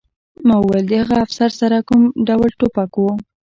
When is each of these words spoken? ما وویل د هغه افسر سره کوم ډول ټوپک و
ما 0.47 0.55
وویل 0.59 0.85
د 0.89 0.93
هغه 1.01 1.15
افسر 1.25 1.49
سره 1.59 1.77
کوم 1.87 2.01
ډول 2.27 2.49
ټوپک 2.59 2.91
و 2.99 3.05